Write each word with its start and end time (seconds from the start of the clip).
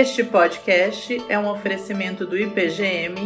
Este 0.00 0.24
podcast 0.24 1.22
é 1.28 1.38
um 1.38 1.46
oferecimento 1.46 2.26
do 2.26 2.34
IPGM, 2.34 3.16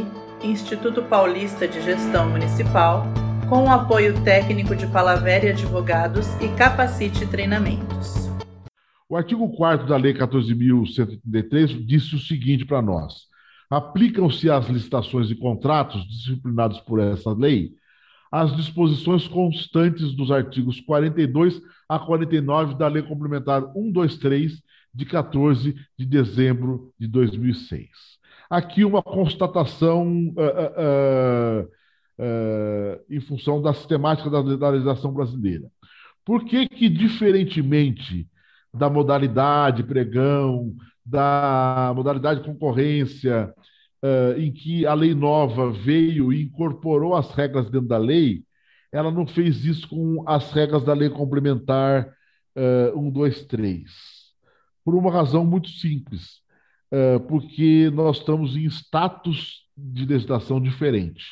Instituto 0.42 1.04
Paulista 1.04 1.68
de 1.68 1.80
Gestão 1.80 2.28
Municipal, 2.28 3.04
com 3.48 3.66
o 3.66 3.70
apoio 3.70 4.24
técnico 4.24 4.74
de 4.74 4.84
Palavere 4.88 5.50
Advogados 5.50 6.26
e 6.42 6.48
Capacite 6.56 7.28
Treinamentos. 7.28 8.28
O 9.08 9.16
artigo 9.16 9.48
4 9.54 9.86
da 9.86 9.96
Lei 9.96 10.14
14.133 10.14 11.86
disse 11.86 12.16
o 12.16 12.18
seguinte 12.18 12.64
para 12.64 12.82
nós: 12.82 13.28
aplicam-se 13.70 14.50
às 14.50 14.66
licitações 14.66 15.30
e 15.30 15.36
contratos 15.36 16.04
disciplinados 16.08 16.80
por 16.80 16.98
essa 16.98 17.32
lei 17.32 17.70
as 18.32 18.56
disposições 18.56 19.28
constantes 19.28 20.12
dos 20.12 20.32
artigos 20.32 20.80
42 20.80 21.62
a 21.88 22.00
49 22.00 22.74
da 22.74 22.88
Lei 22.88 23.04
Complementar 23.04 23.62
123 23.72 24.60
de 24.94 25.04
14 25.04 25.74
de 25.98 26.06
dezembro 26.06 26.92
de 26.98 27.08
2006. 27.08 27.88
Aqui 28.48 28.84
uma 28.84 29.02
constatação 29.02 30.06
uh, 30.06 31.60
uh, 31.60 31.68
uh, 32.20 33.04
em 33.10 33.20
função 33.20 33.60
da 33.60 33.74
sistemática 33.74 34.30
da, 34.30 34.70
legislação 34.70 35.12
brasileira. 35.12 35.68
Por 36.24 36.44
que 36.44 36.68
que, 36.68 36.88
diferentemente 36.88 38.28
da 38.72 38.88
modalidade 38.88 39.82
pregão, 39.82 40.74
da 41.04 41.92
modalidade 41.94 42.42
concorrência, 42.42 43.52
em 44.36 44.52
que 44.52 44.84
a 44.84 44.92
lei 44.92 45.14
nova 45.14 45.70
veio 45.70 46.30
e 46.30 46.42
incorporou 46.42 47.14
as 47.14 47.30
regras 47.30 47.70
dentro 47.70 47.88
da 47.88 47.96
lei, 47.96 48.42
ela 48.92 49.10
não 49.10 49.26
fez 49.26 49.64
isso 49.64 49.88
com 49.88 50.22
as 50.26 50.52
regras 50.52 50.84
da 50.84 50.92
lei 50.92 51.08
complementar 51.08 52.14
uh, 52.56 52.98
1, 52.98 53.10
2, 53.10 53.44
3 53.44 54.23
por 54.84 54.94
uma 54.94 55.10
razão 55.10 55.44
muito 55.44 55.68
simples, 55.70 56.40
é, 56.90 57.18
porque 57.18 57.90
nós 57.92 58.18
estamos 58.18 58.56
em 58.56 58.64
status 58.66 59.64
de 59.76 60.04
legislação 60.04 60.60
diferente. 60.60 61.24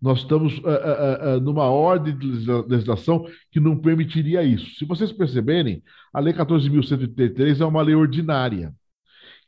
Nós 0.00 0.20
estamos 0.20 0.60
é, 0.64 1.34
é, 1.34 1.40
numa 1.40 1.64
ordem 1.64 2.16
de 2.16 2.26
legislação 2.66 3.24
que 3.50 3.60
não 3.60 3.76
permitiria 3.76 4.42
isso. 4.42 4.76
Se 4.76 4.84
vocês 4.84 5.12
perceberem, 5.12 5.82
a 6.12 6.18
Lei 6.18 6.32
14.133 6.32 7.60
é 7.60 7.64
uma 7.64 7.82
lei 7.82 7.94
ordinária, 7.94 8.74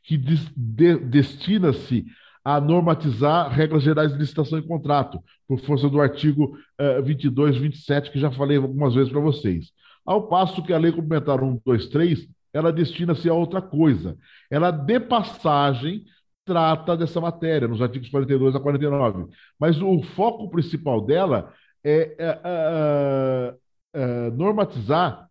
que 0.03 0.17
destina-se 0.17 2.05
a 2.43 2.61
normatizar 2.61 3.51
regras 3.51 3.83
gerais 3.83 4.13
de 4.13 4.19
licitação 4.19 4.59
e 4.59 4.61
contrato, 4.61 5.19
por 5.47 5.59
força 5.59 5.89
do 5.89 5.99
artigo 5.99 6.55
22, 7.03 7.57
27, 7.57 8.11
que 8.11 8.19
já 8.19 8.31
falei 8.31 8.57
algumas 8.57 8.93
vezes 8.93 9.11
para 9.11 9.19
vocês. 9.19 9.71
Ao 10.05 10.27
passo 10.27 10.61
que 10.63 10.71
a 10.71 10.77
Lei 10.77 10.91
Complementar 10.91 11.39
123 11.39 12.27
ela 12.55 12.71
destina-se 12.71 13.29
a 13.29 13.33
outra 13.33 13.61
coisa. 13.61 14.17
Ela, 14.49 14.71
de 14.71 14.97
passagem, 14.97 16.05
trata 16.45 16.95
dessa 16.95 17.19
matéria, 17.19 17.67
nos 17.67 17.81
artigos 17.81 18.07
42 18.07 18.55
a 18.55 18.61
49. 18.61 19.25
Mas 19.59 19.81
o 19.81 20.01
foco 20.15 20.49
principal 20.49 21.01
dela 21.01 21.53
é, 21.83 22.15
é, 22.17 22.39
é, 22.45 23.55
é 23.93 24.31
normatizar 24.31 25.29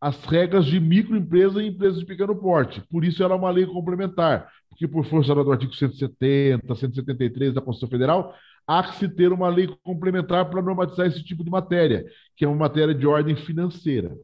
as 0.00 0.24
regras 0.24 0.64
de 0.64 0.78
microempresa 0.78 1.60
e 1.60 1.66
empresas 1.66 1.98
de 1.98 2.06
pequeno 2.06 2.36
porte. 2.36 2.80
Por 2.82 3.04
isso, 3.04 3.20
ela 3.20 3.34
é 3.34 3.38
uma 3.38 3.50
lei 3.50 3.66
complementar, 3.66 4.48
porque, 4.68 4.86
por 4.86 5.04
força 5.04 5.34
do 5.34 5.50
artigo 5.50 5.74
170, 5.74 6.72
173 6.72 7.52
da 7.52 7.60
Constituição 7.60 7.90
Federal, 7.90 8.34
há 8.64 8.84
que 8.84 8.94
se 8.94 9.08
ter 9.08 9.32
uma 9.32 9.48
lei 9.48 9.68
complementar 9.82 10.48
para 10.48 10.62
normatizar 10.62 11.08
esse 11.08 11.24
tipo 11.24 11.42
de 11.42 11.50
matéria, 11.50 12.06
que 12.36 12.44
é 12.44 12.48
uma 12.48 12.56
matéria 12.56 12.94
de 12.94 13.08
ordem 13.08 13.34
financeira. 13.34 14.16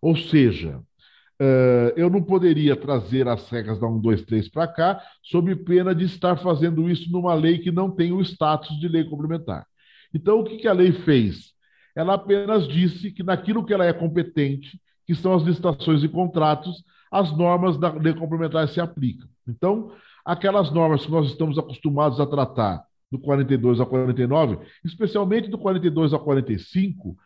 Ou 0.00 0.16
seja, 0.16 0.80
Uh, 1.40 1.88
eu 1.96 2.10
não 2.10 2.22
poderia 2.22 2.76
trazer 2.76 3.26
as 3.26 3.48
regras 3.48 3.80
da 3.80 3.88
123 3.88 4.48
para 4.50 4.68
cá, 4.68 5.02
sob 5.22 5.56
pena 5.56 5.94
de 5.94 6.04
estar 6.04 6.36
fazendo 6.36 6.90
isso 6.90 7.10
numa 7.10 7.32
lei 7.32 7.58
que 7.58 7.70
não 7.70 7.90
tem 7.90 8.12
o 8.12 8.20
status 8.20 8.78
de 8.78 8.86
lei 8.86 9.04
complementar. 9.04 9.66
Então, 10.12 10.40
o 10.40 10.44
que, 10.44 10.58
que 10.58 10.68
a 10.68 10.72
lei 10.74 10.92
fez? 10.92 11.52
Ela 11.96 12.14
apenas 12.14 12.68
disse 12.68 13.10
que 13.10 13.22
naquilo 13.22 13.64
que 13.64 13.72
ela 13.72 13.86
é 13.86 13.92
competente, 13.92 14.78
que 15.06 15.14
são 15.14 15.32
as 15.32 15.42
licitações 15.42 16.04
e 16.04 16.08
contratos, 16.08 16.84
as 17.10 17.34
normas 17.34 17.78
da 17.78 17.90
lei 17.90 18.12
complementar 18.12 18.68
se 18.68 18.78
aplicam. 18.78 19.26
Então, 19.48 19.92
aquelas 20.24 20.70
normas 20.70 21.06
que 21.06 21.10
nós 21.10 21.26
estamos 21.26 21.58
acostumados 21.58 22.20
a 22.20 22.26
tratar, 22.26 22.84
do 23.10 23.18
42 23.18 23.80
a 23.80 23.86
49, 23.86 24.58
especialmente 24.84 25.48
do 25.48 25.58
42 25.58 26.12
a 26.14 26.18
45, 26.18 27.16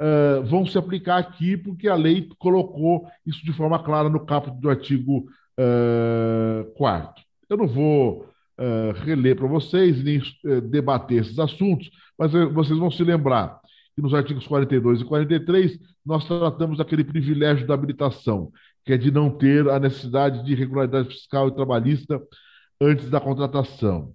uh, 0.00 0.42
vão 0.44 0.66
se 0.66 0.78
aplicar 0.78 1.18
aqui, 1.18 1.56
porque 1.56 1.88
a 1.88 1.94
lei 1.94 2.28
colocou 2.38 3.06
isso 3.26 3.44
de 3.44 3.52
forma 3.52 3.82
clara 3.82 4.08
no 4.08 4.24
caput 4.24 4.58
do 4.60 4.70
artigo 4.70 5.26
uh, 5.58 6.70
4. 6.74 7.22
Eu 7.48 7.56
não 7.56 7.66
vou 7.66 8.26
uh, 8.58 8.92
reler 9.04 9.36
para 9.36 9.46
vocês, 9.46 10.02
nem 10.02 10.18
uh, 10.18 10.60
debater 10.60 11.22
esses 11.22 11.38
assuntos, 11.38 11.90
mas 12.18 12.32
vocês 12.52 12.78
vão 12.78 12.90
se 12.90 13.02
lembrar 13.02 13.60
que 13.94 14.02
nos 14.02 14.14
artigos 14.14 14.46
42 14.46 15.02
e 15.02 15.04
43 15.04 15.78
nós 16.04 16.26
tratamos 16.26 16.78
daquele 16.78 17.04
privilégio 17.04 17.66
da 17.66 17.74
habilitação, 17.74 18.52
que 18.84 18.92
é 18.92 18.96
de 18.96 19.10
não 19.10 19.30
ter 19.30 19.68
a 19.68 19.78
necessidade 19.78 20.44
de 20.44 20.54
regularidade 20.54 21.08
fiscal 21.08 21.48
e 21.48 21.54
trabalhista 21.54 22.20
antes 22.80 23.08
da 23.08 23.20
contratação. 23.20 24.12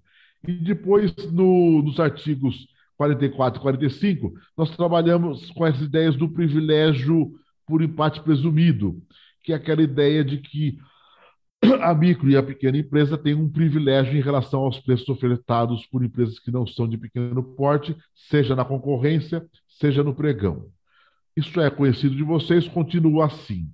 E 0.47 0.53
depois, 0.53 1.13
no, 1.31 1.81
nos 1.81 1.99
artigos 1.99 2.67
44 2.99 3.61
e 3.61 3.61
45, 3.61 4.33
nós 4.57 4.75
trabalhamos 4.75 5.49
com 5.51 5.65
essas 5.65 5.83
ideias 5.83 6.17
do 6.17 6.27
privilégio 6.27 7.31
por 7.65 7.81
empate 7.81 8.21
presumido, 8.21 9.01
que 9.41 9.53
é 9.53 9.55
aquela 9.55 9.81
ideia 9.81 10.21
de 10.21 10.37
que 10.37 10.77
a 11.81 11.93
micro 11.93 12.29
e 12.29 12.35
a 12.35 12.43
pequena 12.43 12.77
empresa 12.77 13.17
têm 13.17 13.33
um 13.33 13.49
privilégio 13.49 14.17
em 14.17 14.21
relação 14.21 14.61
aos 14.61 14.81
preços 14.81 15.07
ofertados 15.07 15.85
por 15.85 16.03
empresas 16.03 16.39
que 16.39 16.51
não 16.51 16.67
são 16.67 16.89
de 16.89 16.97
pequeno 16.97 17.41
porte, 17.41 17.95
seja 18.13 18.53
na 18.53 18.65
concorrência, 18.65 19.45
seja 19.69 20.03
no 20.03 20.13
pregão. 20.13 20.65
Isso 21.37 21.61
é 21.61 21.69
conhecido 21.69 22.17
de 22.17 22.23
vocês, 22.23 22.67
continua 22.67 23.27
assim. 23.27 23.69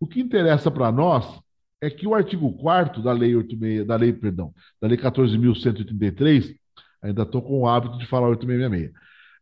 O 0.00 0.06
que 0.06 0.18
interessa 0.18 0.70
para 0.70 0.90
nós 0.90 1.26
é 1.78 1.90
que 1.90 2.06
o 2.06 2.14
artigo 2.14 2.50
4 2.54 3.02
da 3.02 3.12
lei 3.12 3.36
86, 3.36 3.86
da 3.86 3.96
lei, 3.96 4.14
perdão, 4.14 4.54
da 4.80 4.88
lei 4.88 4.96
14.133 4.96 6.61
ainda 7.02 7.22
estou 7.22 7.42
com 7.42 7.60
o 7.60 7.68
hábito 7.68 7.98
de 7.98 8.06
falar 8.06 8.28
866. 8.28 8.92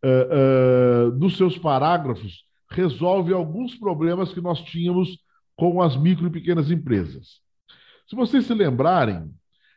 Uh, 0.03 0.09
uh, 0.09 1.19
nos 1.19 1.37
seus 1.37 1.59
parágrafos, 1.59 2.45
resolve 2.71 3.35
alguns 3.35 3.75
problemas 3.75 4.33
que 4.33 4.41
nós 4.41 4.61
tínhamos 4.63 5.19
com 5.57 5.83
as 5.83 5.97
micro 5.97 6.27
e 6.27 6.31
pequenas 6.31 6.71
empresas. 6.71 7.41
Se 8.09 8.17
vocês 8.17 8.47
se 8.47 8.55
lembrarem, 8.55 9.31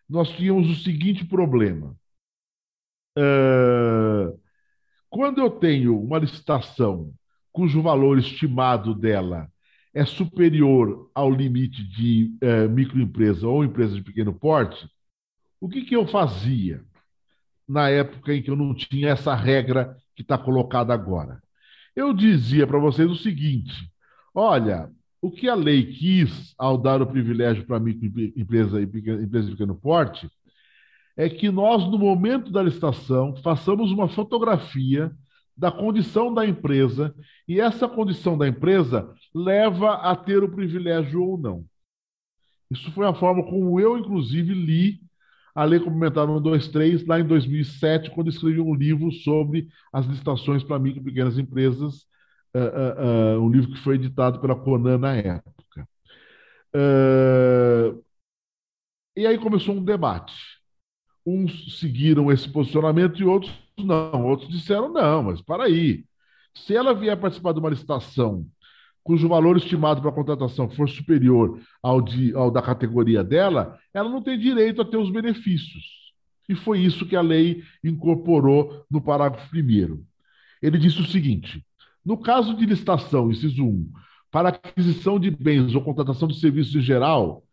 nós 0.10 0.30
tínhamos 0.30 0.70
o 0.70 0.82
seguinte 0.82 1.26
problema. 1.26 1.96
Uh, 3.18 4.40
quando 5.10 5.40
eu 5.40 5.50
tenho 5.50 6.00
uma 6.00 6.18
licitação 6.18 7.14
cujo 7.52 7.82
valor 7.82 8.18
estimado 8.18 8.96
dela 8.96 9.48
é 9.94 10.06
superior 10.06 11.12
ao 11.14 11.30
limite 11.30 11.84
de 11.84 12.36
uh, 12.42 12.68
microempresa 12.70 13.48
ou 13.48 13.64
empresa 13.64 13.94
de 13.94 14.02
pequeno 14.02 14.34
porte, 14.34 14.90
o 15.62 15.70
que, 15.70 15.84
que 15.84 15.96
eu 15.96 16.08
fazia? 16.08 16.84
Na 17.68 17.90
época 17.90 18.34
em 18.34 18.42
que 18.42 18.50
eu 18.50 18.56
não 18.56 18.74
tinha 18.74 19.10
essa 19.10 19.34
regra 19.36 19.98
que 20.16 20.22
está 20.22 20.38
colocada 20.38 20.94
agora. 20.94 21.42
Eu 21.96 22.14
dizia 22.14 22.68
para 22.68 22.80
vocês 22.80 23.10
o 23.10 23.16
seguinte: 23.16 23.90
olha, 24.34 24.90
o 25.22 25.32
que 25.32 25.48
a 25.48 25.56
lei 25.56 25.86
quis 25.86 26.54
ao 26.58 26.78
dar 26.78 27.02
o 27.02 27.08
privilégio 27.08 27.66
para 27.66 27.80
microempresa 27.80 28.82
e 28.82 28.84
empresa 28.84 29.46
de 29.46 29.52
pequeno 29.52 29.76
porte 29.76 30.30
é 31.16 31.30
que 31.30 31.52
nós, 31.52 31.84
no 31.90 31.98
momento 31.98 32.52
da 32.52 32.64
licitação, 32.64 33.36
façamos 33.38 33.92
uma 33.92 34.10
fotografia 34.10 35.12
da 35.56 35.72
condição 35.72 36.34
da 36.34 36.46
empresa 36.46 37.16
e 37.48 37.60
essa 37.60 37.88
condição 37.88 38.38
da 38.38 38.48
empresa 38.48 39.14
leva 39.34 39.94
a 39.94 40.16
ter 40.16 40.44
o 40.44 40.52
privilégio 40.52 41.24
ou 41.24 41.38
não. 41.38 41.66
Isso 42.72 42.92
foi 42.92 43.06
a 43.06 43.14
forma 43.14 43.44
como 43.44 43.80
eu, 43.80 43.98
inclusive, 43.98 44.54
li 44.54 45.00
a 45.56 45.64
Lei 45.64 45.80
Complementar 45.80 46.28
123, 46.28 47.06
lá 47.06 47.20
em 47.20 47.28
2007, 47.28 48.12
quando 48.12 48.30
escrevi 48.30 48.60
um 48.60 48.74
livro 48.74 49.12
sobre 49.12 49.68
as 49.92 50.06
licitações 50.06 50.64
para 50.64 50.80
micro 50.80 51.02
e 51.02 51.04
pequenas 51.04 51.38
empresas, 51.38 52.08
uh, 52.56 53.36
uh, 53.36 53.38
uh, 53.38 53.42
um 53.44 53.50
livro 53.50 53.72
que 53.72 53.80
foi 53.80 53.96
editado 53.96 54.40
pela 54.40 54.56
Conan 54.56 54.98
na 54.98 55.16
época. 55.16 55.88
e 59.16 59.28
aí 59.28 59.38
começou 59.38 59.76
um 59.76 59.84
debate. 59.84 60.34
Uns 61.26 61.80
seguiram 61.80 62.32
esse 62.32 62.50
posicionamento 62.50 63.22
e 63.22 63.26
outros 63.26 63.54
não. 63.78 64.26
Outros 64.26 64.50
disseram, 64.50 64.92
não, 64.92 65.24
mas 65.24 65.42
para 65.42 65.66
aí. 65.66 66.06
Se 66.56 66.76
ela 66.76 66.94
vier 66.94 67.20
participar 67.20 67.54
de 67.54 67.60
uma 67.60 67.70
licitação 67.70 68.46
cujo 69.04 69.28
valor 69.28 69.58
estimado 69.58 70.02
para 70.02 70.10
a 70.10 70.14
contratação 70.14 70.70
for 70.70 70.88
superior 70.88 71.60
ao, 71.82 72.02
de, 72.02 72.34
ao 72.34 72.50
da 72.50 72.62
categoria 72.62 73.24
dela, 73.24 73.78
ela 73.94 74.10
não 74.10 74.22
tem 74.22 74.40
direito 74.40 74.82
a 74.82 74.86
ter 74.86 74.98
os 74.98 75.12
benefícios. 75.12 76.04
E 76.48 76.56
foi 76.56 76.80
isso 76.80 77.06
que 77.06 77.16
a 77.16 77.22
lei 77.22 77.64
incorporou 77.84 78.86
no 78.90 79.02
parágrafo 79.02 79.50
primeiro. 79.50 80.06
Ele 80.62 80.78
disse 80.78 81.02
o 81.02 81.06
seguinte: 81.06 81.64
no 82.06 82.18
caso 82.18 82.56
de 82.56 82.66
licitação, 82.66 83.32
inciso 83.32 83.64
1, 83.64 83.92
para 84.32 84.50
aquisição 84.50 85.20
de 85.20 85.30
bens 85.30 85.76
ou 85.76 85.84
contratação 85.84 86.28
de 86.28 86.40
serviços 86.40 86.76
em 86.76 86.82
geral, 86.82 87.44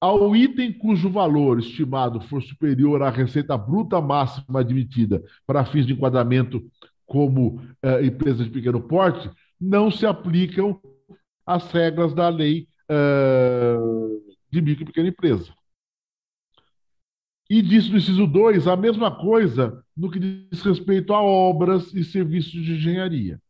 ao 0.00 0.34
item 0.36 0.72
cujo 0.72 1.10
valor 1.10 1.58
estimado 1.58 2.20
for 2.20 2.40
superior 2.42 3.02
à 3.02 3.10
receita 3.10 3.56
bruta 3.56 4.00
máxima 4.00 4.60
admitida 4.60 5.22
para 5.44 5.64
fins 5.64 5.86
de 5.86 5.92
enquadramento 5.92 6.62
como 7.04 7.56
uh, 7.56 8.04
empresa 8.04 8.44
de 8.44 8.50
pequeno 8.50 8.80
porte, 8.80 9.28
não 9.60 9.90
se 9.90 10.06
aplicam 10.06 10.80
as 11.46 11.70
regras 11.72 12.14
da 12.14 12.28
lei 12.28 12.68
uh, 12.90 14.34
de 14.50 14.60
micro 14.60 14.82
e 14.82 14.86
pequena 14.86 15.08
empresa. 15.08 15.52
E 17.50 17.62
diz 17.62 17.88
no 17.88 17.96
inciso 17.96 18.26
2 18.26 18.66
a 18.66 18.76
mesma 18.76 19.10
coisa 19.10 19.82
no 19.96 20.10
que 20.10 20.18
diz 20.18 20.62
respeito 20.62 21.14
a 21.14 21.22
obras 21.22 21.94
e 21.94 22.04
serviços 22.04 22.52
de 22.52 22.74
engenharia. 22.74 23.40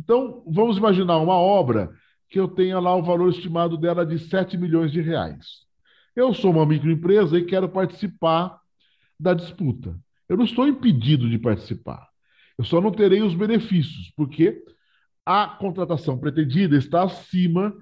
Então, 0.00 0.42
vamos 0.46 0.78
imaginar 0.78 1.18
uma 1.18 1.34
obra 1.34 1.92
que 2.28 2.40
eu 2.40 2.48
tenha 2.48 2.80
lá 2.80 2.96
o 2.96 3.02
valor 3.02 3.30
estimado 3.30 3.76
dela 3.76 4.04
de 4.04 4.18
7 4.18 4.56
milhões 4.56 4.90
de 4.90 5.00
reais. 5.00 5.64
Eu 6.16 6.32
sou 6.32 6.50
uma 6.50 6.66
microempresa 6.66 7.38
e 7.38 7.44
quero 7.44 7.68
participar 7.68 8.58
da 9.20 9.34
disputa. 9.34 9.96
Eu 10.28 10.36
não 10.36 10.44
estou 10.44 10.66
impedido 10.66 11.28
de 11.28 11.38
participar. 11.38 12.08
Eu 12.56 12.64
só 12.64 12.80
não 12.80 12.90
terei 12.90 13.20
os 13.20 13.34
benefícios, 13.34 14.12
porque 14.16 14.64
a 15.24 15.46
contratação 15.46 16.18
pretendida 16.18 16.76
está 16.76 17.02
acima 17.04 17.74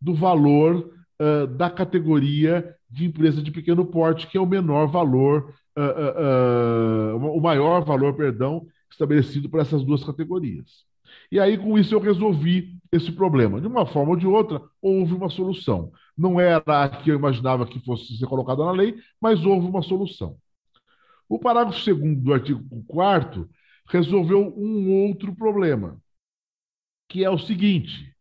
do 0.00 0.14
valor 0.14 0.92
uh, 1.20 1.46
da 1.46 1.70
categoria 1.70 2.74
de 2.88 3.04
empresa 3.04 3.42
de 3.42 3.50
pequeno 3.50 3.86
porte, 3.86 4.26
que 4.26 4.36
é 4.36 4.40
o 4.40 4.46
menor 4.46 4.86
valor, 4.86 5.54
uh, 5.76 7.16
uh, 7.16 7.36
o 7.36 7.40
maior 7.40 7.84
valor, 7.84 8.14
perdão, 8.14 8.66
estabelecido 8.90 9.48
para 9.48 9.62
essas 9.62 9.84
duas 9.84 10.04
categorias. 10.04 10.84
E 11.30 11.38
aí, 11.38 11.56
com 11.56 11.78
isso, 11.78 11.94
eu 11.94 12.00
resolvi 12.00 12.76
esse 12.92 13.10
problema. 13.12 13.60
De 13.60 13.66
uma 13.66 13.86
forma 13.86 14.10
ou 14.10 14.16
de 14.16 14.26
outra, 14.26 14.60
houve 14.80 15.14
uma 15.14 15.28
solução. 15.28 15.92
Não 16.16 16.40
era 16.40 16.62
a 16.66 16.88
que 16.88 17.10
eu 17.10 17.16
imaginava 17.16 17.66
que 17.66 17.80
fosse 17.84 18.16
ser 18.16 18.26
colocada 18.26 18.64
na 18.64 18.72
lei, 18.72 18.96
mas 19.20 19.44
houve 19.44 19.66
uma 19.66 19.82
solução. 19.82 20.36
O 21.28 21.38
parágrafo 21.38 21.84
2 21.84 22.18
do 22.18 22.34
artigo 22.34 22.84
4 22.88 23.48
resolveu 23.86 24.52
um 24.56 25.06
outro 25.06 25.34
problema, 25.34 25.96
que 27.10 27.24
é 27.24 27.28
o 27.28 27.38
seguinte: 27.38 28.14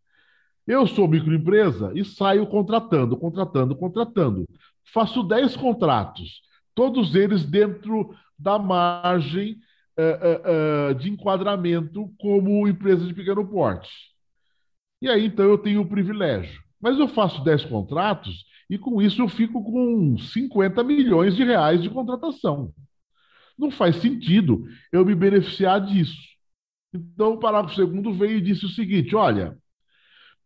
eu 0.68 0.86
sou 0.86 1.08
microempresa 1.08 1.94
e 1.96 2.04
saio 2.04 2.46
contratando, 2.48 3.16
contratando, 3.16 3.76
contratando. 3.76 4.46
Faço 4.92 5.24
10 5.24 5.56
contratos, 5.56 6.42
todos 6.76 7.16
eles 7.16 7.46
dentro 7.46 8.14
da 8.38 8.60
margem 8.60 9.58
uh, 9.98 10.92
uh, 10.92 10.96
de 10.96 11.10
enquadramento 11.10 12.12
como 12.20 12.68
empresa 12.68 13.06
de 13.06 13.14
pequeno 13.14 13.48
porte. 13.48 13.90
E 15.02 15.08
aí, 15.08 15.26
então, 15.26 15.46
eu 15.46 15.58
tenho 15.58 15.82
o 15.82 15.88
privilégio. 15.88 16.62
Mas 16.82 16.98
eu 16.98 17.08
faço 17.08 17.44
10 17.44 17.66
contratos 17.66 18.46
e, 18.70 18.78
com 18.78 19.02
isso, 19.02 19.22
eu 19.22 19.30
fico 19.30 19.64
com 19.64 20.18
50 20.18 20.84
milhões 20.84 21.36
de 21.36 21.44
reais 21.44 21.82
de 21.82 21.90
contratação. 21.90 22.74
Não 23.58 23.70
faz 23.70 23.98
sentido 23.98 24.66
eu 24.92 25.06
me 25.06 25.14
beneficiar 25.14 25.82
disso. 25.86 26.29
Então, 26.94 27.34
o 27.34 27.40
parágrafo 27.40 27.76
segundo 27.76 28.14
veio 28.14 28.38
e 28.38 28.42
disse 28.42 28.66
o 28.66 28.70
seguinte: 28.70 29.16
olha, 29.16 29.58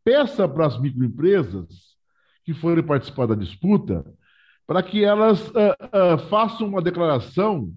peça 0.03 0.47
para 0.47 0.67
as 0.67 0.79
microempresas 0.79 1.67
que 2.43 2.53
forem 2.53 2.83
participar 2.83 3.27
da 3.27 3.35
disputa 3.35 4.03
para 4.67 4.83
que 4.83 5.03
elas 5.03 5.49
uh, 5.49 5.53
uh, 5.53 6.17
façam 6.29 6.67
uma 6.67 6.81
declaração 6.81 7.73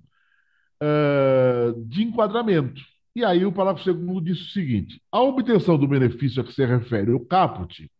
uh, 0.83 1.85
de 1.87 2.03
enquadramento. 2.03 2.81
E 3.15 3.25
aí 3.25 3.47
o 3.47 3.53
parágrafo 3.53 3.85
segundo 3.85 4.21
diz 4.21 4.41
o 4.41 4.51
seguinte: 4.51 5.01
a 5.11 5.21
obtenção 5.21 5.79
do 5.79 5.89
benefício 5.89 6.43
a 6.43 6.45
que 6.45 6.53
se 6.53 6.65
refere 6.65 7.12
o 7.12 7.25
caput 7.25 7.91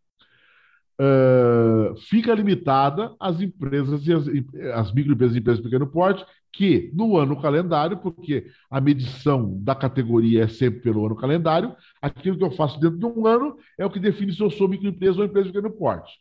uh, 1.01 1.97
fica 2.09 2.35
limitada 2.35 3.15
às 3.21 3.41
empresas 3.41 4.07
e 4.07 4.13
às, 4.13 4.27
às 4.75 4.93
microempresas 4.93 5.37
e 5.37 5.39
empresas 5.39 5.63
de 5.63 5.69
pequeno 5.69 5.87
porte 5.87 6.25
que, 6.53 6.91
no 6.95 7.19
ano 7.19 7.41
calendário, 7.41 7.99
porque 7.99 8.47
a 8.71 8.81
medição 8.81 9.63
da 9.63 9.75
categoria 9.75 10.45
é 10.45 10.49
sempre 10.49 10.81
pelo 10.81 11.05
ano 11.05 11.15
calendário, 11.15 11.77
aquilo 12.01 12.39
que 12.39 12.45
eu 12.45 12.51
faço 12.51 12.81
dentro 12.81 12.99
de 12.99 13.07
um 13.07 13.27
ano 13.27 13.59
é 13.79 13.85
o 13.85 13.91
que 13.91 14.01
define 14.01 14.33
se 14.33 14.41
eu 14.41 14.51
sou 14.51 14.69
microempresa 14.69 15.19
ou 15.19 15.25
empresa 15.25 15.47
de 15.49 15.53
pequeno 15.53 15.75
porte. 15.75 16.13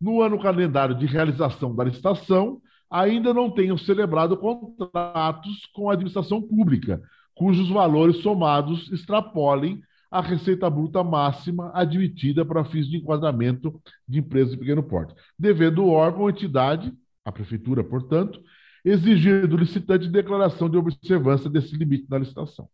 No 0.00 0.22
ano 0.22 0.40
calendário 0.40 0.96
de 0.96 1.06
realização 1.06 1.74
da 1.74 1.84
licitação, 1.84 2.60
ainda 2.90 3.32
não 3.32 3.50
tenham 3.50 3.76
celebrado 3.76 4.36
contratos 4.36 5.66
com 5.74 5.88
a 5.88 5.92
administração 5.92 6.40
pública, 6.40 7.00
cujos 7.34 7.68
valores 7.70 8.16
somados 8.16 8.90
extrapolem 8.92 9.80
a 10.12 10.20
receita 10.20 10.68
bruta 10.68 11.02
máxima 11.02 11.70
admitida 11.72 12.44
para 12.44 12.66
fins 12.66 12.86
de 12.86 12.98
enquadramento 12.98 13.80
de 14.06 14.18
empresas 14.18 14.50
de 14.52 14.58
pequeno 14.58 14.82
porte, 14.82 15.14
devendo 15.38 15.82
o 15.82 15.88
órgão 15.88 16.20
ou 16.20 16.30
entidade, 16.30 16.92
a 17.24 17.32
prefeitura, 17.32 17.82
portanto, 17.82 18.38
exigir 18.84 19.48
do 19.48 19.56
licitante 19.56 20.08
declaração 20.08 20.68
de 20.68 20.76
observância 20.76 21.48
desse 21.48 21.74
limite 21.74 22.10
na 22.10 22.18
licitação. 22.18 22.68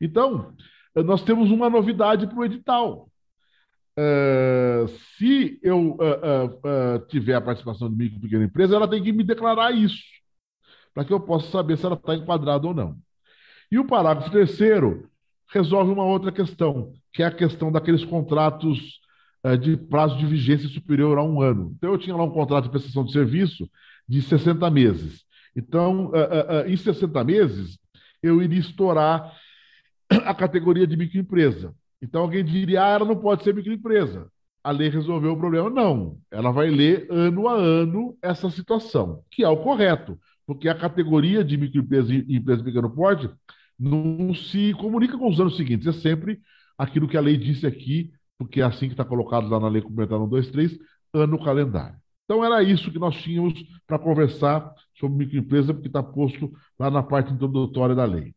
Então, 0.00 0.54
nós 0.94 1.24
temos 1.24 1.50
uma 1.50 1.68
novidade 1.68 2.28
para 2.28 2.38
o 2.38 2.44
edital. 2.44 3.10
Uh, 3.98 4.86
se 5.16 5.58
eu 5.62 5.96
uh, 5.96 5.96
uh, 5.96 7.06
tiver 7.08 7.34
a 7.34 7.40
participação 7.40 7.90
de 7.90 7.96
micro 7.96 8.18
e 8.18 8.20
pequena 8.20 8.44
empresa, 8.44 8.76
ela 8.76 8.86
tem 8.86 9.02
que 9.02 9.12
me 9.12 9.24
declarar 9.24 9.72
isso, 9.72 10.02
para 10.92 11.04
que 11.04 11.12
eu 11.12 11.18
possa 11.18 11.50
saber 11.50 11.76
se 11.76 11.84
ela 11.86 11.96
está 11.96 12.14
enquadrada 12.14 12.68
ou 12.68 12.74
não. 12.74 12.96
E 13.68 13.80
o 13.80 13.84
parágrafo 13.84 14.30
terceiro 14.30 15.08
resolve 15.52 15.92
uma 15.92 16.04
outra 16.04 16.32
questão, 16.32 16.92
que 17.12 17.22
é 17.22 17.26
a 17.26 17.30
questão 17.30 17.70
daqueles 17.70 18.04
contratos 18.04 19.00
de 19.60 19.76
prazo 19.76 20.16
de 20.16 20.24
vigência 20.24 20.68
superior 20.68 21.18
a 21.18 21.22
um 21.22 21.42
ano. 21.42 21.74
Então, 21.76 21.92
eu 21.92 21.98
tinha 21.98 22.16
lá 22.16 22.24
um 22.24 22.30
contrato 22.30 22.64
de 22.64 22.70
prestação 22.70 23.04
de 23.04 23.12
serviço 23.12 23.68
de 24.08 24.22
60 24.22 24.70
meses. 24.70 25.22
Então, 25.54 26.10
em 26.66 26.76
60 26.76 27.22
meses, 27.24 27.78
eu 28.22 28.42
iria 28.42 28.58
estourar 28.58 29.32
a 30.10 30.34
categoria 30.34 30.86
de 30.86 30.96
microempresa. 30.96 31.74
Então 32.00 32.22
alguém 32.22 32.44
diria, 32.44 32.84
ah, 32.84 32.88
ela 32.88 33.04
não 33.04 33.16
pode 33.16 33.44
ser 33.44 33.54
microempresa. 33.54 34.28
A 34.62 34.70
lei 34.70 34.88
resolveu 34.88 35.32
o 35.32 35.38
problema. 35.38 35.68
Não, 35.68 36.18
ela 36.30 36.50
vai 36.50 36.70
ler 36.70 37.06
ano 37.10 37.48
a 37.48 37.54
ano 37.54 38.16
essa 38.22 38.48
situação, 38.50 39.22
que 39.30 39.44
é 39.44 39.48
o 39.48 39.58
correto, 39.58 40.18
porque 40.46 40.68
a 40.68 40.74
categoria 40.74 41.44
de 41.44 41.56
microempresa 41.56 42.14
e 42.14 42.36
empresa 42.36 42.58
de 42.58 42.64
pequeno 42.64 42.90
porte 42.90 43.28
não 43.78 44.34
se 44.34 44.72
comunica 44.74 45.18
com 45.18 45.28
os 45.28 45.40
anos 45.40 45.56
seguintes, 45.56 45.86
é 45.86 45.92
sempre 45.92 46.40
aquilo 46.78 47.08
que 47.08 47.16
a 47.16 47.20
lei 47.20 47.36
disse 47.36 47.66
aqui, 47.66 48.12
porque 48.38 48.60
é 48.60 48.64
assim 48.64 48.86
que 48.86 48.94
está 48.94 49.04
colocado 49.04 49.48
lá 49.48 49.60
na 49.60 49.68
lei 49.68 49.82
complementar 49.82 50.18
123, 50.18 50.78
ano 51.12 51.42
calendário. 51.42 51.96
Então 52.24 52.44
era 52.44 52.62
isso 52.62 52.90
que 52.90 52.98
nós 52.98 53.14
tínhamos 53.16 53.54
para 53.86 53.98
conversar 53.98 54.72
sobre 54.98 55.18
microempresa, 55.18 55.74
porque 55.74 55.88
está 55.88 56.02
posto 56.02 56.50
lá 56.78 56.90
na 56.90 57.02
parte 57.02 57.32
introdutória 57.32 57.94
da 57.94 58.04
lei. 58.04 58.34